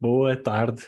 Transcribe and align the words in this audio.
boa 0.00 0.36
tarde. 0.36 0.82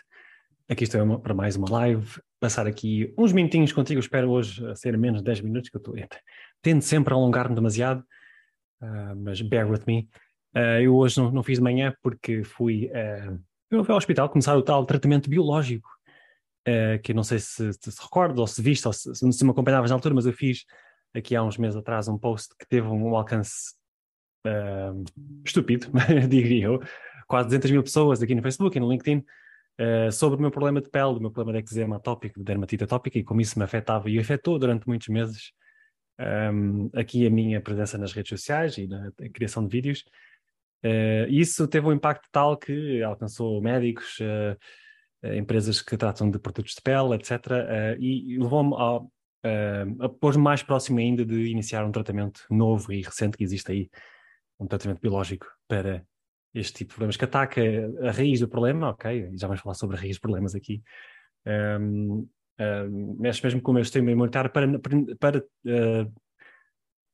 Aqui 0.69 0.85
estou 0.85 1.19
para 1.19 1.35
mais 1.35 1.57
uma 1.57 1.71
live. 1.71 2.21
Passar 2.39 2.67
aqui 2.67 3.13
uns 3.17 3.33
minutinhos 3.33 3.73
contigo. 3.73 3.99
Espero 3.99 4.31
hoje 4.31 4.63
ser 4.77 4.97
menos 4.99 5.21
de 5.21 5.25
10 5.25 5.41
minutos, 5.41 5.71
que 5.71 5.77
eu 5.77 5.81
estou. 5.81 5.95
Tendo 6.63 6.83
sempre 6.83 7.15
a 7.15 7.17
alongar-me 7.17 7.55
demasiado, 7.55 8.05
uh, 8.83 9.17
mas 9.17 9.41
bear 9.41 9.69
with 9.69 9.83
me. 9.87 10.09
Uh, 10.55 10.81
eu 10.83 10.95
hoje 10.95 11.19
não, 11.19 11.31
não, 11.31 11.43
fiz 11.43 11.59
de 11.59 11.65
manhã 11.65 11.95
porque 12.03 12.45
fui, 12.45 12.87
uh, 12.87 13.41
eu 13.71 13.83
fui 13.83 13.93
ao 13.93 13.99
hospital 13.99 14.29
começar 14.29 14.57
o 14.57 14.63
tal 14.63 14.85
tratamento 14.85 15.29
biológico, 15.29 15.89
que 17.03 17.15
não 17.15 17.23
sei 17.23 17.39
se, 17.39 17.73
se, 17.73 17.93
se 17.93 18.01
ou 18.13 18.47
se 18.47 18.61
viste 18.61 18.87
ou 18.87 18.93
se, 18.93 19.15
se 19.15 19.45
me 19.45 19.51
acompanhavas 19.51 19.91
na 19.91 19.97
altura, 19.97 20.15
mas 20.15 20.27
eu 20.27 20.35
fiz 20.35 20.67
aqui 21.15 21.35
há 21.35 21.43
uns 21.43 21.57
meses 21.57 21.79
atrás 21.79 22.09
um 22.09 22.19
post 22.19 22.55
que 22.59 22.69
teve 22.69 22.87
um, 22.87 23.09
um 23.09 23.17
alcance 23.17 23.73
estúpido, 25.47 25.87
diria 26.29 26.67
eu, 26.67 26.81
quase 27.29 27.49
200 27.49 27.71
mil 27.71 27.83
pessoas 27.83 28.23
aqui 28.23 28.35
no 28.35 28.43
Facebook 28.43 28.77
e 28.77 28.81
no 28.81 28.91
LinkedIn 28.91 29.23
uh, 29.79 30.11
sobre 30.11 30.39
o 30.39 30.41
meu 30.41 30.51
problema 30.51 30.81
de 30.81 30.89
pele, 30.89 31.19
o 31.19 31.21
meu 31.21 31.31
problema 31.31 31.53
de 31.53 31.65
eczema 31.65 31.97
atópico, 31.97 32.39
de 32.41 32.45
dermatite 32.45 32.83
atópica 32.83 33.19
e 33.19 33.23
como 33.23 33.41
isso 33.41 33.59
me 33.59 33.65
afetava 33.65 34.11
e 34.11 34.19
afetou 34.19 34.59
durante 34.59 34.89
muitos 34.89 35.09
meses 35.09 35.53
um, 36.19 36.91
aqui 36.95 37.27
a 37.27 37.31
minha 37.31 37.61
presença 37.61 37.97
nas 37.99 38.13
redes 38.13 38.31
sociais 38.31 38.79
e 38.79 38.89
na 38.89 39.13
criação 39.33 39.65
de 39.65 39.71
vídeos. 39.71 40.05
Uh, 40.83 41.29
isso 41.29 41.69
teve 41.69 41.87
um 41.87 41.93
impacto 41.93 42.29
tal 42.33 42.57
que 42.57 43.03
alcançou 43.03 43.61
médicos, 43.61 44.19
uh, 44.21 44.57
empresas 45.35 45.83
que 45.83 45.97
tratam 45.97 46.31
de 46.31 46.39
produtos 46.39 46.75
de 46.75 46.81
pele, 46.81 47.15
etc. 47.15 47.97
e 47.99 48.39
levou-me 48.39 48.73
a, 48.77 50.05
a 50.05 50.09
pôr 50.09 50.39
mais 50.39 50.63
próximo 50.63 51.01
ainda 51.01 51.25
de 51.25 51.51
iniciar 51.51 51.85
um 51.85 51.91
tratamento 51.91 52.43
novo 52.49 52.93
e 52.93 53.03
recente 53.03 53.37
que 53.37 53.43
existe 53.43 53.73
aí, 53.73 53.91
um 54.61 54.67
tratamento 54.69 55.01
biológico 55.01 55.47
para 55.67 56.07
este 56.59 56.79
tipo 56.79 56.91
de 56.91 56.95
problemas, 56.95 57.17
que 57.17 57.25
ataca 57.25 57.61
a 58.03 58.11
raiz 58.11 58.41
do 58.41 58.49
problema, 58.49 58.91
ok, 58.91 59.31
já 59.35 59.47
vamos 59.47 59.63
falar 59.63 59.75
sobre 59.75 59.97
a 59.97 60.01
raiz 60.01 60.13
dos 60.13 60.21
problemas 60.21 60.55
aqui, 60.55 60.83
um, 61.47 62.29
um, 62.61 63.17
mexe 63.19 63.43
mesmo 63.43 63.63
com 63.63 63.71
o 63.71 63.75
meu 63.75 63.85
sistema 63.85 64.11
imunitário 64.11 64.51
para, 64.51 64.79
para, 64.79 65.17
para 65.19 65.39
uh, 65.39 66.13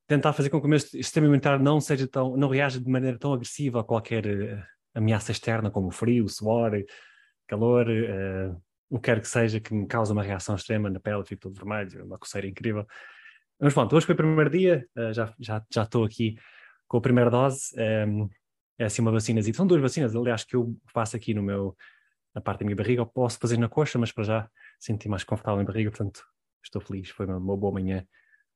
tentar 0.07 0.33
fazer 0.33 0.51
com 0.51 0.61
que 0.61 0.67
o 0.67 0.71
meu 0.71 0.79
sistema 0.79 1.27
imunitário 1.27 1.63
não 1.63 1.81
seja 1.81 2.07
tão, 2.09 2.37
não 2.37 2.49
reaja 2.49 2.81
de 2.81 2.91
maneira 2.91 3.19
tão 3.19 3.33
agressiva 3.33 3.81
a 3.81 3.85
qualquer 3.85 4.27
uh, 4.27 4.63
ameaça 4.95 5.33
externa, 5.33 5.71
como 5.71 5.89
o 5.89 5.93
frio, 5.93 6.25
o 6.25 6.29
suor, 6.29 6.73
calor, 7.47 7.87
uh, 7.89 8.61
o 8.91 8.99
que 8.99 9.11
quer 9.11 9.21
que 9.21 9.29
seja 9.29 9.61
que 9.61 9.75
me 9.75 9.87
cause 9.87 10.13
uma 10.13 10.23
reação 10.23 10.55
extrema 10.55 10.91
na 10.91 11.01
pele, 11.01 11.25
fico 11.25 11.43
todo 11.43 11.57
vermelho, 11.57 12.05
uma 12.05 12.19
coceira 12.19 12.47
incrível. 12.47 12.87
Mas 13.61 13.73
pronto, 13.73 13.95
hoje 13.95 14.07
foi 14.07 14.15
o 14.15 14.17
primeiro 14.17 14.51
dia, 14.51 14.87
já, 15.13 15.33
já, 15.39 15.65
já 15.73 15.83
estou 15.85 16.05
aqui 16.05 16.37
com 16.89 16.99
a 16.99 17.01
primeira 17.01 17.31
dose. 17.31 17.73
Um, 17.77 18.29
é 18.79 18.85
assim 18.85 19.03
uma 19.03 19.13
vacina. 19.13 19.41
São 19.53 19.67
duas 19.67 19.81
vacinas, 19.81 20.15
aliás, 20.15 20.45
que 20.45 20.57
eu 20.57 20.77
faço 20.93 21.17
aqui 21.17 21.35
no 21.35 21.43
meu, 21.43 21.77
na 22.35 22.41
parte 22.41 22.61
da 22.61 22.67
minha 22.67 22.77
barriga. 22.77 23.03
Eu 23.03 23.07
posso 23.07 23.39
fazer 23.39 23.57
na 23.59 23.69
coxa, 23.69 23.99
mas 23.99 24.13
para 24.13 24.25
já 24.25 24.51
senti 24.79 25.09
mais 25.09 25.25
confortável 25.25 25.61
em 25.61 25.65
barriga, 25.65 25.91
portanto 25.91 26.23
estou 26.63 26.81
feliz. 26.81 27.11
Foi 27.11 27.27
uma, 27.27 27.37
uma 27.37 27.57
boa 27.57 27.73
manhã 27.73 28.07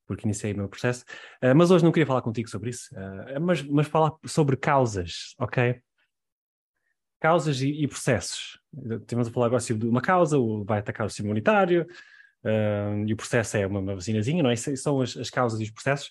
porque 0.08 0.26
iniciei 0.26 0.54
o 0.54 0.56
meu 0.56 0.68
processo. 0.68 1.04
Uh, 1.42 1.54
mas 1.54 1.70
hoje 1.70 1.84
não 1.84 1.92
queria 1.92 2.06
falar 2.06 2.22
contigo 2.22 2.48
sobre 2.48 2.70
isso, 2.70 2.88
uh, 2.94 3.40
mas, 3.40 3.62
mas 3.62 3.86
falar 3.86 4.12
sobre 4.24 4.56
causas, 4.56 5.34
ok? 5.38 5.80
Causas 7.20 7.60
e, 7.60 7.70
e, 7.70 7.86
processos. 7.86 8.58
Temos 9.06 9.28
a 9.28 9.30
falar 9.30 9.46
agora 9.46 9.62
de 9.62 9.86
uma 9.86 10.00
causa, 10.00 10.38
vai 10.64 10.78
atacar 10.78 11.06
o 11.06 11.10
sistema 11.10 11.28
imunitário, 11.28 11.86
uh, 12.44 13.06
e 13.06 13.12
o 13.12 13.16
processo 13.16 13.58
é 13.58 13.66
uma, 13.66 13.80
uma 13.80 13.94
vacinazinha, 13.94 14.42
não 14.42 14.50
é? 14.50 14.56
São 14.56 15.00
as, 15.02 15.16
as 15.16 15.28
causas 15.28 15.60
e 15.60 15.64
os 15.64 15.70
processos. 15.70 16.10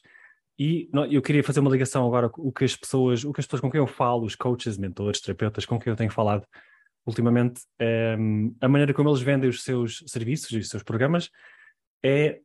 E 0.60 0.90
eu 1.12 1.22
queria 1.22 1.44
fazer 1.44 1.60
uma 1.60 1.70
ligação 1.70 2.06
agora 2.06 2.32
o 2.36 2.52
que 2.52 2.66
as 2.66 2.76
pessoas, 2.76 3.24
o 3.24 3.32
que 3.32 3.40
as 3.40 3.46
pessoas 3.46 3.62
com 3.62 3.70
quem 3.70 3.80
eu 3.80 3.86
falo, 3.86 4.26
os 4.26 4.36
coaches, 4.36 4.78
mentores, 4.78 5.22
terapeutas 5.22 5.66
com 5.66 5.80
quem 5.80 5.92
eu 5.92 5.98
tenho 5.98 6.12
falado 6.12 6.46
ultimamente, 7.06 7.62
um, 8.20 8.54
a 8.60 8.68
maneira 8.68 8.94
como 8.94 9.10
eles 9.10 9.22
vendem 9.22 9.50
os 9.50 9.64
seus 9.64 10.04
serviços 10.08 10.52
e 10.52 10.58
os 10.58 10.68
seus 10.68 10.84
programas 10.84 11.30
é 12.04 12.42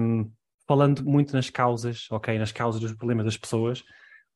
um, 0.00 0.30
falando 0.66 1.04
muito 1.04 1.34
nas 1.34 1.50
causas, 1.50 2.08
ok, 2.10 2.36
nas 2.38 2.50
causas 2.50 2.80
dos 2.80 2.92
problemas 2.94 3.26
das 3.26 3.36
pessoas, 3.36 3.84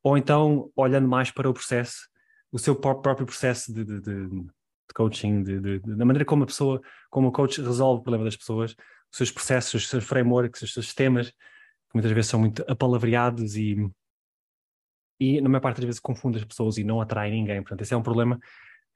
ou 0.05 0.16
então 0.16 0.71
olhando 0.76 1.09
mais 1.09 1.32
para 1.32 1.50
o 1.50 1.55
processo, 1.55 2.09
o 2.53 2.59
seu 2.59 2.76
próprio 2.76 3.26
processo 3.26 3.72
de, 3.72 3.84
de, 3.84 4.00
de, 4.00 4.28
de 4.28 4.94
coaching, 4.94 5.43
da 5.97 6.05
maneira 6.05 6.25
como 6.25 6.44
a 6.44 6.47
pessoa, 6.47 6.81
como 7.10 7.28
o 7.28 7.32
coach 7.32 7.60
resolve 7.60 8.00
o 8.00 8.03
problema 8.05 8.25
das 8.25 8.37
pessoas, 8.37 8.76
os 9.10 9.16
seus 9.16 9.31
processos, 9.32 9.75
os 9.75 9.88
seus 9.88 10.05
frameworks, 10.05 10.62
os 10.62 10.72
seus 10.72 10.87
sistemas 10.87 11.32
muitas 11.97 12.12
vezes 12.12 12.31
são 12.31 12.39
muito 12.39 12.62
apalavreados 12.69 13.57
e, 13.57 13.91
e 15.19 15.41
na 15.41 15.49
maior 15.49 15.62
parte 15.62 15.77
das 15.77 15.87
vezes 15.87 16.01
confundem 16.01 16.41
as 16.41 16.47
pessoas 16.47 16.77
e 16.77 16.84
não 16.84 17.01
atraem 17.01 17.33
ninguém. 17.33 17.62
Portanto, 17.62 17.81
esse 17.81 17.95
é 17.95 17.97
um 17.97 18.03
problema. 18.03 18.39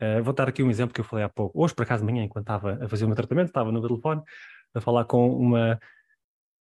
Uh, 0.00 0.22
vou 0.22 0.34
dar 0.34 0.49
aqui 0.49 0.62
um 0.62 0.71
exemplo 0.71 0.94
que 0.94 1.00
eu 1.00 1.05
falei 1.05 1.25
há 1.25 1.28
pouco. 1.28 1.62
Hoje, 1.62 1.75
por 1.75 1.83
acaso, 1.83 2.05
de 2.05 2.12
manhã, 2.12 2.25
enquanto 2.25 2.44
estava 2.44 2.84
a 2.84 2.89
fazer 2.89 3.05
o 3.05 3.09
meu 3.09 3.16
tratamento, 3.16 3.49
estava 3.49 3.72
no 3.72 3.81
telefone 3.81 4.22
a 4.75 4.81
falar 4.81 5.05
com 5.06 5.34
uma, 5.34 5.81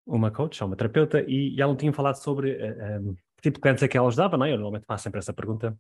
uma 0.07 0.31
coach, 0.31 0.63
uma 0.63 0.77
terapeuta, 0.77 1.23
e, 1.27 1.55
e 1.57 1.61
ela 1.61 1.77
tinha 1.77 1.93
falado 1.93 2.17
sobre 2.17 2.53
uh, 2.53 2.81
eh, 2.81 3.01
um, 3.01 3.15
que 3.15 3.43
tipo 3.43 3.57
de 3.57 3.61
clientes 3.61 3.83
é 3.83 3.89
que 3.89 3.97
ela 3.97 4.09
ajudava, 4.09 4.37
não 4.37 4.47
é? 4.47 4.51
Eu 4.51 4.57
normalmente 4.57 4.87
faço 4.87 5.05
sempre 5.05 5.19
essa 5.19 5.33
pergunta. 5.33 5.77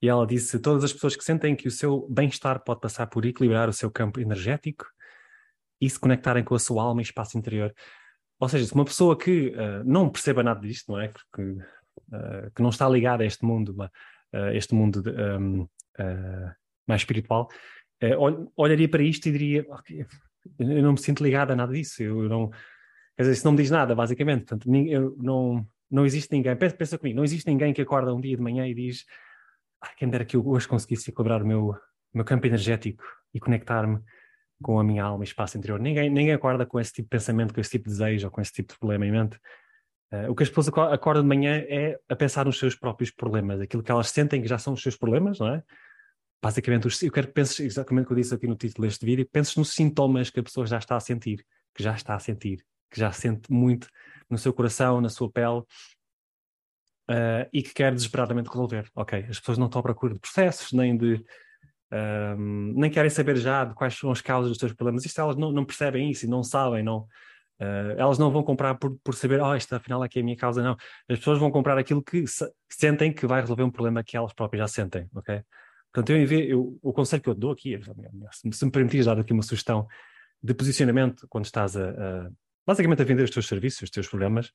E 0.00 0.08
ela 0.08 0.26
disse: 0.26 0.58
todas 0.58 0.84
as 0.84 0.92
pessoas 0.92 1.16
que 1.16 1.24
sentem 1.24 1.56
que 1.56 1.68
o 1.68 1.70
seu 1.70 2.06
bem-estar 2.08 2.62
pode 2.62 2.80
passar 2.80 3.06
por 3.06 3.24
equilibrar 3.24 3.68
o 3.68 3.72
seu 3.72 3.90
campo 3.90 4.20
energético 4.20 4.86
e 5.80 5.88
se 5.88 5.98
conectarem 5.98 6.44
com 6.44 6.54
a 6.54 6.58
sua 6.58 6.82
alma 6.82 7.00
e 7.00 7.04
espaço 7.04 7.36
interior. 7.36 7.74
Ou 8.44 8.48
seja, 8.48 8.66
se 8.66 8.74
uma 8.74 8.84
pessoa 8.84 9.16
que 9.16 9.48
uh, 9.48 9.82
não 9.84 10.10
perceba 10.10 10.42
nada 10.42 10.60
disto, 10.60 10.92
não 10.92 11.00
é? 11.00 11.08
Que, 11.34 11.42
uh, 11.42 12.50
que 12.54 12.62
não 12.62 12.68
está 12.68 12.86
ligada 12.86 13.22
a 13.22 13.26
este 13.26 13.42
mundo, 13.42 13.70
uh, 13.70 14.48
este 14.52 14.74
mundo 14.74 15.02
de, 15.02 15.10
um, 15.10 15.66
mais 16.86 17.00
espiritual, 17.00 17.48
ol 18.18 18.52
olharia 18.54 18.88
para 18.88 19.02
isto 19.02 19.26
e 19.28 19.32
diria: 19.32 19.64
okay, 19.70 20.04
eu 20.58 20.82
não 20.82 20.92
me 20.92 20.98
sinto 20.98 21.24
ligada 21.24 21.54
a 21.54 21.56
nada 21.56 21.72
disso, 21.72 22.02
eu 22.02 22.28
não. 22.28 22.50
Quer 23.16 23.22
dizer, 23.22 23.32
isso 23.32 23.46
não 23.46 23.52
me 23.52 23.58
diz 23.58 23.70
nada, 23.70 23.94
basicamente. 23.94 24.44
Portanto, 24.44 24.68
eu, 24.74 25.16
não, 25.16 25.66
não 25.90 26.04
existe 26.04 26.30
ninguém, 26.32 26.54
pensa, 26.54 26.76
pensa 26.76 26.98
comigo, 26.98 27.16
não 27.16 27.24
existe 27.24 27.46
ninguém 27.46 27.72
que 27.72 27.80
acorda 27.80 28.14
um 28.14 28.20
dia 28.20 28.36
de 28.36 28.42
manhã 28.42 28.66
e 28.68 28.74
diz: 28.74 29.06
ah, 29.80 29.92
quem 29.96 30.10
dera 30.10 30.24
que 30.26 30.36
eu 30.36 30.46
hoje 30.46 30.68
conseguisse 30.68 31.08
equilibrar 31.08 31.42
o 31.42 31.46
meu, 31.46 31.68
o 31.70 31.76
meu 32.12 32.24
campo 32.26 32.46
energético 32.46 33.02
e 33.32 33.40
conectar-me 33.40 34.00
com 34.64 34.80
a 34.80 34.84
minha 34.84 35.04
alma 35.04 35.22
e 35.22 35.26
espaço 35.26 35.58
interior. 35.58 35.78
Ninguém, 35.78 36.08
ninguém 36.08 36.32
acorda 36.32 36.64
com 36.64 36.80
esse 36.80 36.90
tipo 36.90 37.06
de 37.06 37.10
pensamento, 37.10 37.52
com 37.52 37.60
esse 37.60 37.70
tipo 37.70 37.84
de 37.84 37.90
desejo 37.90 38.26
ou 38.26 38.30
com 38.30 38.40
esse 38.40 38.50
tipo 38.50 38.72
de 38.72 38.78
problema 38.78 39.06
em 39.06 39.12
mente. 39.12 39.38
Uh, 40.10 40.30
o 40.30 40.34
que 40.34 40.42
as 40.42 40.48
pessoas 40.48 40.68
acordam 40.68 41.22
de 41.22 41.28
manhã 41.28 41.62
é 41.68 41.98
a 42.08 42.16
pensar 42.16 42.46
nos 42.46 42.58
seus 42.58 42.74
próprios 42.74 43.10
problemas, 43.10 43.60
aquilo 43.60 43.82
que 43.82 43.92
elas 43.92 44.08
sentem 44.08 44.40
que 44.40 44.48
já 44.48 44.56
são 44.56 44.72
os 44.72 44.82
seus 44.82 44.96
problemas, 44.96 45.38
não 45.38 45.54
é? 45.54 45.62
Basicamente, 46.42 46.88
eu 47.04 47.12
quero 47.12 47.26
que 47.26 47.32
penses 47.34 47.60
exatamente 47.60 48.04
o 48.04 48.06
que 48.08 48.12
eu 48.14 48.16
disse 48.16 48.34
aqui 48.34 48.46
no 48.46 48.56
título 48.56 48.86
deste 48.86 49.04
vídeo, 49.04 49.28
penses 49.30 49.54
nos 49.56 49.72
sintomas 49.72 50.30
que 50.30 50.40
a 50.40 50.42
pessoa 50.42 50.66
já 50.66 50.78
está 50.78 50.96
a 50.96 51.00
sentir, 51.00 51.44
que 51.74 51.82
já 51.82 51.94
está 51.94 52.14
a 52.14 52.18
sentir, 52.18 52.64
que 52.90 52.98
já 52.98 53.12
sente 53.12 53.52
muito 53.52 53.88
no 54.30 54.38
seu 54.38 54.52
coração, 54.52 55.00
na 55.00 55.10
sua 55.10 55.30
pele, 55.30 55.60
uh, 57.10 57.48
e 57.52 57.62
que 57.62 57.74
quer 57.74 57.92
desesperadamente 57.92 58.48
resolver. 58.48 58.90
Ok, 58.94 59.26
as 59.28 59.38
pessoas 59.38 59.58
não 59.58 59.66
estão 59.66 59.80
à 59.80 59.82
procura 59.82 60.14
de 60.14 60.20
processos, 60.20 60.72
nem 60.72 60.96
de 60.96 61.22
um, 61.94 62.72
nem 62.74 62.90
querem 62.90 63.10
saber 63.10 63.36
já 63.36 63.64
de 63.64 63.74
quais 63.74 63.94
são 63.94 64.10
as 64.10 64.20
causas 64.20 64.50
dos 64.50 64.58
seus 64.58 64.72
problemas. 64.72 65.04
Isto 65.04 65.20
elas 65.20 65.36
não, 65.36 65.52
não 65.52 65.64
percebem 65.64 66.10
isso 66.10 66.26
e 66.26 66.28
não 66.28 66.42
sabem, 66.42 66.82
não. 66.82 67.06
Uh, 67.60 67.94
elas 67.96 68.18
não 68.18 68.32
vão 68.32 68.42
comprar 68.42 68.74
por, 68.74 68.98
por 69.04 69.14
saber, 69.14 69.40
oh, 69.40 69.54
esta 69.54 69.76
afinal 69.76 70.02
aqui 70.02 70.18
é 70.18 70.22
a 70.22 70.24
minha 70.24 70.36
causa, 70.36 70.62
não. 70.62 70.76
As 71.08 71.18
pessoas 71.18 71.38
vão 71.38 71.50
comprar 71.52 71.78
aquilo 71.78 72.02
que 72.02 72.26
se, 72.26 72.50
sentem 72.68 73.12
que 73.12 73.26
vai 73.26 73.40
resolver 73.40 73.62
um 73.62 73.70
problema 73.70 74.02
que 74.02 74.16
elas 74.16 74.32
próprias 74.32 74.62
já 74.62 74.68
sentem, 74.68 75.08
ok? 75.14 75.42
Portanto, 75.92 76.10
eu, 76.10 76.40
eu, 76.40 76.78
o 76.82 76.92
conselho 76.92 77.22
que 77.22 77.28
eu 77.28 77.34
dou 77.34 77.52
aqui, 77.52 77.78
se 78.32 78.64
me 78.66 78.72
permitires 78.72 79.06
dar 79.06 79.18
aqui 79.18 79.32
uma 79.32 79.42
sugestão 79.42 79.86
de 80.42 80.52
posicionamento 80.52 81.26
quando 81.28 81.44
estás 81.44 81.76
a, 81.76 81.90
a 81.90 82.30
basicamente 82.66 83.02
a 83.02 83.04
vender 83.04 83.22
os 83.22 83.30
teus 83.30 83.46
serviços, 83.46 83.82
os 83.82 83.90
teus 83.90 84.08
programas, 84.08 84.48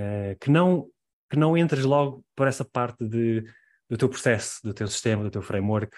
uh, 0.00 0.36
que, 0.40 0.50
não, 0.50 0.88
que 1.30 1.38
não 1.38 1.56
entres 1.56 1.84
logo 1.84 2.24
por 2.34 2.48
essa 2.48 2.64
parte 2.64 3.06
de, 3.06 3.44
do 3.88 3.96
teu 3.96 4.08
processo, 4.08 4.60
do 4.64 4.74
teu 4.74 4.88
sistema, 4.88 5.22
do 5.22 5.30
teu 5.30 5.42
framework, 5.42 5.96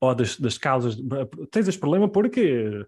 ou 0.00 0.14
das, 0.14 0.38
das 0.38 0.56
causas. 0.56 0.96
Tens 1.50 1.68
este 1.68 1.78
problema 1.78 2.08
porque 2.08 2.86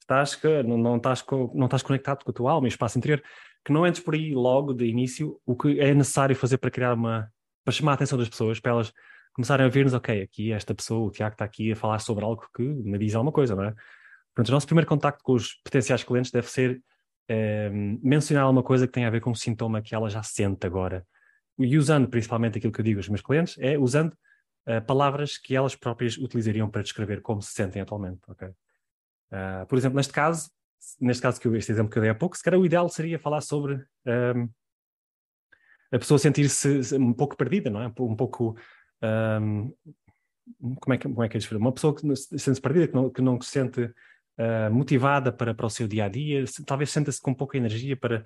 estás, 0.00 0.40
não, 0.66 0.78
não, 0.78 0.96
estás, 0.96 1.24
não 1.54 1.66
estás 1.66 1.82
conectado 1.82 2.24
com 2.24 2.30
a 2.30 2.34
tua 2.34 2.52
alma 2.52 2.66
e 2.66 2.70
espaço 2.70 2.98
interior. 2.98 3.22
Que 3.64 3.72
não 3.72 3.86
entres 3.86 4.04
por 4.04 4.14
aí 4.14 4.34
logo 4.34 4.74
de 4.74 4.86
início 4.86 5.40
o 5.46 5.56
que 5.56 5.80
é 5.80 5.94
necessário 5.94 6.36
fazer 6.36 6.58
para 6.58 6.70
criar 6.70 6.94
uma. 6.94 7.30
para 7.64 7.72
chamar 7.72 7.92
a 7.92 7.94
atenção 7.94 8.18
das 8.18 8.28
pessoas, 8.28 8.60
para 8.60 8.72
elas 8.72 8.92
começarem 9.32 9.66
a 9.66 9.68
ver-nos, 9.68 9.94
ok, 9.94 10.22
aqui 10.22 10.52
esta 10.52 10.74
pessoa, 10.74 11.06
o 11.06 11.10
Tiago 11.10 11.34
está 11.34 11.44
aqui 11.44 11.72
a 11.72 11.76
falar 11.76 11.98
sobre 11.98 12.24
algo 12.24 12.46
que 12.54 12.62
me 12.62 12.98
diz 12.98 13.14
alguma 13.14 13.32
coisa, 13.32 13.54
não 13.56 13.64
é? 13.64 13.74
Portanto, 14.34 14.48
o 14.48 14.52
nosso 14.52 14.66
primeiro 14.66 14.88
contacto 14.88 15.22
com 15.24 15.32
os 15.32 15.54
potenciais 15.64 16.04
clientes 16.04 16.30
deve 16.30 16.48
ser 16.48 16.80
é, 17.28 17.70
mencionar 17.70 18.44
alguma 18.44 18.62
coisa 18.62 18.86
que 18.86 18.92
tenha 18.92 19.08
a 19.08 19.10
ver 19.10 19.20
com 19.20 19.30
um 19.30 19.34
sintoma 19.34 19.80
que 19.80 19.94
ela 19.94 20.08
já 20.10 20.22
sente 20.22 20.66
agora. 20.66 21.06
E 21.58 21.78
usando 21.78 22.08
principalmente 22.08 22.58
aquilo 22.58 22.72
que 22.72 22.80
eu 22.80 22.84
digo 22.84 22.98
aos 22.98 23.08
meus 23.08 23.22
clientes, 23.22 23.56
é 23.58 23.78
usando 23.78 24.16
uh, 24.66 24.84
palavras 24.86 25.38
que 25.38 25.54
elas 25.54 25.74
próprias 25.74 26.16
utilizariam 26.16 26.70
para 26.70 26.82
descrever 26.82 27.20
como 27.20 27.40
se 27.42 27.52
sentem 27.52 27.82
atualmente? 27.82 28.20
Uh, 28.30 29.66
por 29.68 29.78
exemplo, 29.78 29.96
neste 29.96 30.12
caso, 30.12 30.50
neste 31.00 31.22
caso 31.22 31.40
que 31.40 31.48
eu, 31.48 31.56
este 31.56 31.72
exemplo 31.72 31.90
que 31.90 31.98
eu 31.98 32.02
dei 32.02 32.10
há 32.10 32.14
pouco, 32.14 32.36
se 32.36 32.42
calhar 32.42 32.60
o 32.60 32.66
ideal 32.66 32.88
seria 32.88 33.18
falar 33.18 33.40
sobre 33.40 33.74
um, 33.74 33.80
ehm, 34.06 34.48
a 35.92 35.98
pessoa 35.98 36.18
sentir-se 36.18 36.96
um 36.96 37.12
pouco 37.12 37.36
perdida, 37.36 37.70
não 37.70 37.80
é? 37.80 37.86
Um 37.86 38.16
pouco 38.16 38.56
um, 39.02 39.72
como 40.80 40.94
é 40.94 40.98
que, 40.98 41.08
como 41.08 41.22
é 41.22 41.28
que 41.28 41.38
descrever? 41.38 41.60
Uma 41.60 41.72
pessoa 41.72 41.94
que 41.94 42.16
se 42.16 42.38
sente 42.38 42.60
perdida, 42.60 42.88
que 42.88 42.94
não, 42.94 43.10
que 43.10 43.22
não 43.22 43.40
se 43.40 43.50
sente 43.50 43.82
uh, 43.82 44.70
motivada 44.72 45.32
para, 45.32 45.54
para 45.54 45.66
o 45.66 45.70
seu 45.70 45.88
dia 45.88 46.04
a 46.04 46.08
dia, 46.08 46.44
talvez 46.66 46.90
senta-se 46.90 47.20
com 47.20 47.34
pouca 47.34 47.56
energia 47.56 47.96
para, 47.96 48.24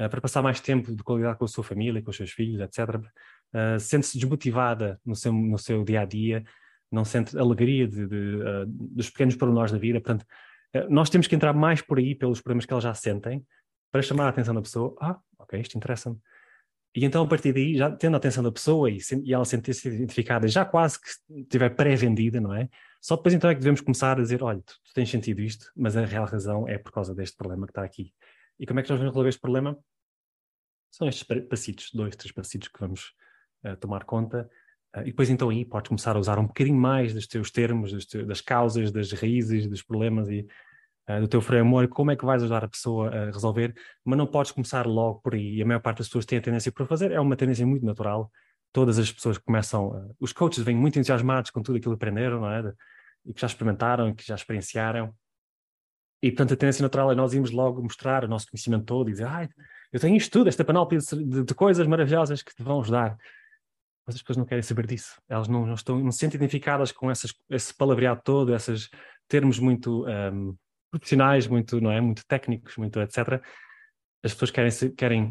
uh, 0.00 0.08
para 0.08 0.20
passar 0.20 0.42
mais 0.42 0.60
tempo 0.60 0.94
de 0.94 1.02
qualidade 1.02 1.38
com 1.38 1.44
a 1.44 1.48
sua 1.48 1.64
família, 1.64 2.02
com 2.02 2.10
os 2.10 2.16
seus 2.16 2.30
filhos, 2.30 2.60
etc. 2.60 2.96
Uh, 2.96 3.78
sente-se 3.78 4.18
desmotivada 4.18 5.00
no 5.04 5.14
seu, 5.14 5.32
no 5.32 5.58
seu 5.58 5.84
dia 5.84 6.02
a 6.02 6.04
dia, 6.04 6.44
não 6.90 7.04
sente 7.04 7.36
alegria 7.38 7.88
de, 7.88 8.06
de, 8.06 8.38
dos 8.66 9.10
pequenos 9.10 9.34
pormenores 9.34 9.72
da 9.72 9.78
vida. 9.78 10.00
Portanto, 10.00 10.24
nós 10.88 11.10
temos 11.10 11.26
que 11.26 11.34
entrar 11.34 11.52
mais 11.52 11.80
por 11.80 11.98
aí 11.98 12.14
pelos 12.14 12.40
problemas 12.40 12.66
que 12.66 12.72
elas 12.72 12.84
já 12.84 12.94
sentem 12.94 13.44
para 13.90 14.02
chamar 14.02 14.26
a 14.26 14.28
atenção 14.28 14.54
da 14.54 14.62
pessoa. 14.62 14.96
Ah, 15.00 15.18
ok, 15.38 15.60
isto 15.60 15.76
interessa-me. 15.76 16.18
E 16.94 17.04
então, 17.04 17.24
a 17.24 17.26
partir 17.26 17.52
daí, 17.52 17.76
já 17.76 17.90
tendo 17.90 18.14
a 18.14 18.18
atenção 18.18 18.42
da 18.42 18.52
pessoa 18.52 18.88
e, 18.88 18.98
e 19.24 19.34
ela 19.34 19.44
sentir-se 19.44 19.88
identificada, 19.88 20.46
já 20.46 20.64
quase 20.64 21.00
que 21.00 21.08
estiver 21.40 21.70
pré-vendida, 21.70 22.40
não 22.40 22.54
é? 22.54 22.68
Só 23.00 23.16
depois 23.16 23.34
então 23.34 23.50
é 23.50 23.54
que 23.54 23.60
devemos 23.60 23.80
começar 23.80 24.12
a 24.16 24.22
dizer: 24.22 24.42
olha, 24.42 24.60
tu, 24.60 24.74
tu, 24.84 24.94
tens 24.94 25.10
sentido 25.10 25.40
isto, 25.40 25.72
mas 25.76 25.96
a 25.96 26.04
real 26.04 26.24
razão 26.24 26.68
é 26.68 26.78
por 26.78 26.92
causa 26.92 27.12
deste 27.12 27.36
problema 27.36 27.66
que 27.66 27.72
está 27.72 27.82
aqui. 27.82 28.12
E 28.58 28.66
como 28.66 28.80
é 28.80 28.82
que 28.82 28.90
nós 28.90 28.98
vamos 28.98 29.12
resolver 29.12 29.28
este 29.28 29.40
problema? 29.40 29.78
São 30.90 31.08
estes 31.08 31.24
passitos, 31.48 31.90
dois, 31.92 32.14
três 32.14 32.32
passitos 32.32 32.68
que 32.68 32.78
vamos 32.78 33.12
uh, 33.64 33.76
tomar 33.76 34.04
conta. 34.04 34.48
Uh, 34.96 35.00
e 35.00 35.06
depois 35.06 35.28
então 35.28 35.48
aí 35.48 35.64
podes 35.64 35.88
começar 35.88 36.14
a 36.14 36.18
usar 36.18 36.38
um 36.38 36.46
bocadinho 36.46 36.78
mais 36.78 37.12
dos 37.12 37.26
teus 37.26 37.50
termos, 37.50 37.92
dos 37.92 38.06
teus, 38.06 38.26
das 38.26 38.40
causas, 38.40 38.92
das 38.92 39.10
raízes, 39.12 39.66
dos 39.66 39.82
problemas 39.82 40.28
e 40.28 40.46
uh, 41.10 41.20
do 41.20 41.26
teu 41.26 41.40
framework, 41.40 41.92
como 41.92 42.12
é 42.12 42.16
que 42.16 42.24
vais 42.24 42.42
ajudar 42.42 42.64
a 42.64 42.68
pessoa 42.68 43.10
a 43.10 43.24
resolver, 43.26 43.74
mas 44.04 44.16
não 44.16 44.26
podes 44.26 44.52
começar 44.52 44.86
logo 44.86 45.20
por 45.20 45.34
aí. 45.34 45.56
E 45.56 45.62
a 45.62 45.66
maior 45.66 45.80
parte 45.80 45.98
das 45.98 46.06
pessoas 46.06 46.24
tem 46.24 46.38
a 46.38 46.42
tendência 46.42 46.70
para 46.70 46.86
fazer, 46.86 47.10
é 47.10 47.20
uma 47.20 47.36
tendência 47.36 47.66
muito 47.66 47.84
natural. 47.84 48.30
Todas 48.72 48.98
as 48.98 49.10
pessoas 49.10 49.38
começam, 49.38 50.14
os 50.20 50.32
coaches 50.32 50.64
vêm 50.64 50.76
muito 50.76 50.98
entusiasmados 50.98 51.50
com 51.50 51.62
tudo 51.62 51.76
aquilo 51.76 51.96
que 51.96 52.04
aprenderam, 52.04 52.40
não 52.40 52.50
é? 52.50 52.72
E 53.24 53.32
que 53.32 53.40
já 53.40 53.46
experimentaram, 53.46 54.14
que 54.14 54.26
já 54.26 54.34
experienciaram. 54.34 55.14
E, 56.22 56.30
portanto, 56.30 56.54
a 56.54 56.56
tendência 56.56 56.82
natural 56.82 57.12
é 57.12 57.14
nós 57.14 57.34
irmos 57.34 57.50
logo 57.50 57.82
mostrar 57.82 58.24
o 58.24 58.28
nosso 58.28 58.46
conhecimento 58.50 58.84
todo 58.84 59.08
e 59.08 59.12
dizer, 59.12 59.26
ah, 59.26 59.48
eu 59.92 60.00
tenho 60.00 60.16
isto 60.16 60.30
tudo, 60.30 60.48
esta 60.48 60.64
panóplia 60.64 60.98
de, 61.00 61.44
de, 61.44 61.54
coisas 61.54 61.86
maravilhosas 61.86 62.42
que 62.42 62.54
te 62.54 62.62
vão 62.62 62.80
ajudar. 62.80 63.16
Mas 64.06 64.16
as 64.16 64.22
pessoas 64.22 64.36
não 64.36 64.44
querem 64.44 64.62
saber 64.62 64.86
disso. 64.86 65.20
Elas 65.28 65.48
não, 65.48 65.66
não 65.66 65.74
estão, 65.74 65.98
não 65.98 66.10
se 66.10 66.18
sentem 66.18 66.36
identificadas 66.36 66.92
com 66.92 67.10
essas, 67.10 67.32
esse 67.50 67.74
palavreado 67.74 68.20
todo, 68.24 68.54
esses 68.54 68.90
termos 69.28 69.58
muito 69.58 70.06
um, 70.06 70.56
profissionais, 70.90 71.46
muito, 71.46 71.80
não 71.80 71.90
é? 71.90 72.00
Muito 72.00 72.26
técnicos, 72.26 72.76
muito 72.76 73.00
etc. 73.00 73.40
As 74.22 74.32
pessoas 74.32 74.50
querem, 74.50 74.94
querem 74.96 75.24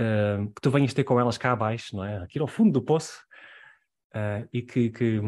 uh, 0.00 0.46
que 0.54 0.60
tu 0.60 0.70
venhas 0.70 0.94
ter 0.94 1.04
com 1.04 1.18
elas 1.20 1.38
cá 1.38 1.52
abaixo, 1.52 1.96
não 1.96 2.04
é? 2.04 2.18
Aqui 2.18 2.38
ao 2.38 2.46
fundo 2.46 2.72
do 2.72 2.82
poço 2.82 3.20
uh, 4.14 4.48
e 4.52 4.62
que, 4.62 4.90
que, 4.90 5.20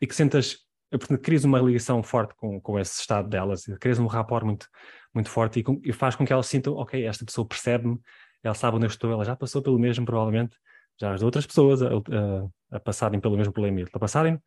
e 0.00 0.06
que 0.06 0.14
sentas, 0.14 0.65
portanto, 0.90 1.20
crias 1.20 1.44
uma 1.44 1.58
ligação 1.60 2.02
forte 2.02 2.34
com, 2.36 2.60
com 2.60 2.78
esse 2.78 3.00
estado 3.00 3.28
delas, 3.28 3.64
crias 3.80 3.98
um 3.98 4.06
rapport 4.06 4.44
muito, 4.44 4.68
muito 5.12 5.28
forte 5.28 5.60
e, 5.60 5.62
com, 5.62 5.80
e 5.84 5.92
faz 5.92 6.14
com 6.14 6.24
que 6.24 6.32
elas 6.32 6.46
sintam, 6.46 6.74
ok, 6.74 7.04
esta 7.04 7.24
pessoa 7.24 7.46
percebe-me, 7.46 7.98
ela 8.42 8.54
sabe 8.54 8.76
onde 8.76 8.86
eu 8.86 8.90
estou, 8.90 9.10
ela 9.10 9.24
já 9.24 9.34
passou 9.34 9.62
pelo 9.62 9.78
mesmo, 9.78 10.04
provavelmente, 10.04 10.56
já 10.98 11.12
as 11.12 11.22
outras 11.22 11.46
pessoas 11.46 11.82
a, 11.82 11.88
a, 11.88 12.76
a 12.76 12.80
passarem 12.80 13.20
pelo 13.20 13.36
mesmo 13.36 13.52
problema 13.52 13.80
e 13.80 13.86
a 13.92 13.98
passarem, 13.98 14.40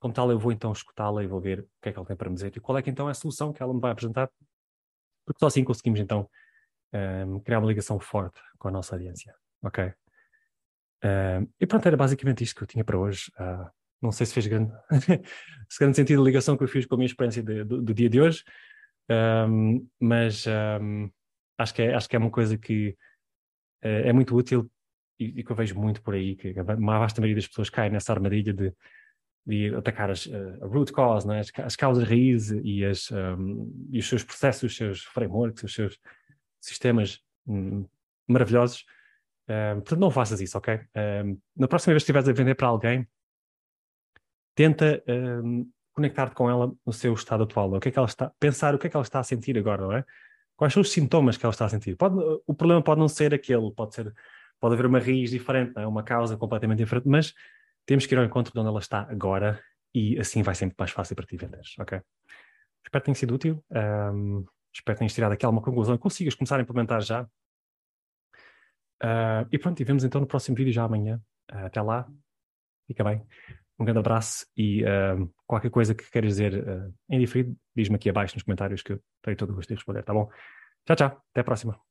como 0.00 0.14
tal, 0.14 0.30
eu 0.30 0.38
vou 0.38 0.52
então 0.52 0.72
escutá-la 0.72 1.22
e 1.22 1.26
vou 1.26 1.40
ver 1.40 1.60
o 1.60 1.68
que 1.82 1.88
é 1.88 1.92
que 1.92 1.98
ela 1.98 2.06
tem 2.06 2.16
para 2.16 2.28
me 2.28 2.34
dizer 2.34 2.52
e 2.56 2.60
qual 2.60 2.76
é 2.78 2.82
que 2.82 2.90
então 2.90 3.08
é 3.08 3.12
a 3.12 3.14
solução 3.14 3.52
que 3.52 3.62
ela 3.62 3.74
me 3.74 3.80
vai 3.80 3.92
apresentar, 3.92 4.30
porque 5.24 5.38
só 5.38 5.46
assim 5.46 5.64
conseguimos 5.64 6.00
então 6.00 6.28
um, 6.92 7.40
criar 7.40 7.58
uma 7.58 7.68
ligação 7.68 7.98
forte 8.00 8.40
com 8.58 8.68
a 8.68 8.70
nossa 8.70 8.94
audiência, 8.94 9.34
ok? 9.62 9.92
Um, 11.04 11.48
e 11.60 11.66
pronto, 11.66 11.86
era 11.86 11.96
basicamente 11.96 12.42
isto 12.42 12.56
que 12.56 12.62
eu 12.62 12.66
tinha 12.66 12.84
para 12.84 12.98
hoje. 12.98 13.30
Uh, 13.38 13.70
não 14.00 14.12
sei 14.12 14.26
se 14.26 14.34
fez 14.34 14.46
grande, 14.46 14.72
se 15.68 15.78
grande 15.78 15.96
sentido 15.96 16.22
a 16.22 16.24
ligação 16.24 16.56
que 16.56 16.64
eu 16.64 16.68
fiz 16.68 16.86
com 16.86 16.94
a 16.94 16.98
minha 16.98 17.06
experiência 17.06 17.42
de, 17.42 17.64
do, 17.64 17.82
do, 17.82 17.94
dia 17.94 18.08
de 18.08 18.20
hoje, 18.20 18.44
um, 19.10 19.86
mas 20.00 20.44
acho, 21.58 21.74
que 21.74 21.82
é, 21.82 21.94
acho 21.94 22.08
que 22.08 22.16
é 22.16 22.18
uma 22.18 22.30
coisa 22.30 22.56
que 22.56 22.96
uh, 23.84 24.06
é 24.06 24.12
muito 24.12 24.36
útil 24.36 24.70
e, 25.18 25.40
e, 25.40 25.44
que 25.44 25.50
eu 25.50 25.56
vejo 25.56 25.78
muito 25.78 26.02
por 26.02 26.14
aí, 26.14 26.36
que 26.36 26.54
a 26.58 26.62
vasta 26.62 27.20
maioria 27.20 27.36
das 27.36 27.48
pessoas 27.48 27.70
cai 27.70 27.90
nessa 27.90 28.12
armadilha 28.12 28.52
de 28.52 28.72
de 29.48 29.74
atacar 29.74 30.10
as, 30.10 30.26
uh, 30.26 30.58
a 30.62 30.66
root 30.66 30.92
cause, 30.92 31.26
né? 31.26 31.40
as, 31.40 31.50
as 31.56 31.74
causas 31.74 32.06
raiz 32.06 32.50
e, 32.50 32.84
as, 32.84 33.10
um, 33.10 33.88
e 33.90 33.98
os 33.98 34.06
seus 34.06 34.22
processos, 34.22 34.70
os 34.70 34.76
seus 34.76 35.02
frameworks, 35.04 35.62
os 35.64 35.72
seus 35.72 35.98
sistemas 36.60 37.20
um, 37.46 37.86
maravilhosos. 38.28 38.84
Um, 39.48 39.80
portanto, 39.80 40.00
não 40.00 40.10
faças 40.10 40.42
isso, 40.42 40.58
ok? 40.58 40.78
Um, 41.24 41.40
na 41.56 41.66
próxima 41.66 41.94
vez 41.94 42.02
que 42.02 42.10
estiveres 42.10 42.28
a 42.28 42.32
vender 42.32 42.56
para 42.56 42.68
alguém, 42.68 43.08
tenta 44.58 45.00
um, 45.06 45.70
conectar-te 45.92 46.34
com 46.34 46.50
ela 46.50 46.74
no 46.84 46.92
seu 46.92 47.14
estado 47.14 47.44
atual. 47.44 47.74
O 47.74 47.78
que 47.78 47.90
é 47.90 47.92
que 47.92 47.98
ela 47.98 48.08
está, 48.08 48.32
pensar 48.40 48.74
o 48.74 48.78
que 48.78 48.88
é 48.88 48.90
que 48.90 48.96
ela 48.96 49.04
está 49.04 49.20
a 49.20 49.22
sentir 49.22 49.56
agora, 49.56 49.82
não 49.82 49.92
é? 49.92 50.04
Quais 50.56 50.72
são 50.72 50.80
os 50.80 50.90
sintomas 50.90 51.36
que 51.36 51.46
ela 51.46 51.52
está 51.52 51.66
a 51.66 51.68
sentir? 51.68 51.94
Pode, 51.96 52.16
o 52.44 52.52
problema 52.52 52.82
pode 52.82 52.98
não 52.98 53.06
ser 53.06 53.32
aquele, 53.32 53.70
pode 53.72 53.94
ser, 53.94 54.12
pode 54.58 54.74
haver 54.74 54.86
uma 54.86 54.98
raiz 54.98 55.30
diferente, 55.30 55.74
é? 55.76 55.86
uma 55.86 56.02
causa 56.02 56.36
completamente 56.36 56.78
diferente, 56.78 57.06
mas 57.06 57.32
temos 57.86 58.04
que 58.04 58.12
ir 58.16 58.18
ao 58.18 58.24
encontro 58.24 58.52
de 58.52 58.58
onde 58.58 58.68
ela 58.68 58.80
está 58.80 59.02
agora 59.08 59.62
e 59.94 60.18
assim 60.18 60.42
vai 60.42 60.56
muito 60.60 60.74
mais 60.76 60.90
fácil 60.90 61.14
para 61.14 61.24
ti 61.24 61.36
vender, 61.36 61.62
ok? 61.78 62.00
Espero 62.84 63.02
que 63.02 63.04
tenha 63.04 63.14
sido 63.14 63.36
útil. 63.36 63.64
Um, 63.70 64.44
espero 64.74 64.96
que 64.96 64.98
tenhas 64.98 65.14
tirado 65.14 65.32
aqui 65.34 65.46
alguma 65.46 65.62
conclusão 65.62 65.94
e 65.94 65.98
consigas 65.98 66.34
começar 66.34 66.58
a 66.58 66.62
implementar 66.62 67.00
já. 67.00 67.22
Uh, 69.00 69.46
e 69.52 69.58
pronto, 69.58 69.80
e 69.80 69.84
vemos 69.84 70.02
então 70.02 70.20
no 70.20 70.26
próximo 70.26 70.56
vídeo 70.56 70.72
já 70.72 70.82
amanhã. 70.82 71.22
Uh, 71.52 71.66
até 71.66 71.80
lá. 71.80 72.08
Fica 72.88 73.04
bem. 73.04 73.24
Um 73.78 73.84
grande 73.84 74.00
abraço 74.00 74.44
e 74.56 74.82
uh, 74.82 75.32
qualquer 75.46 75.70
coisa 75.70 75.94
que 75.94 76.10
queiras 76.10 76.36
dizer 76.36 76.64
em 77.08 77.20
diferido, 77.20 77.56
diz-me 77.76 77.96
aqui 77.96 78.10
abaixo 78.10 78.34
nos 78.34 78.42
comentários 78.42 78.82
que 78.82 78.92
eu 78.92 79.00
tenho 79.22 79.36
todo 79.36 79.50
o 79.50 79.54
gosto 79.54 79.68
de 79.68 79.74
responder, 79.74 80.02
tá 80.02 80.12
bom? 80.12 80.28
Tchau, 80.84 80.96
tchau. 80.96 81.22
Até 81.30 81.42
a 81.42 81.44
próxima. 81.44 81.87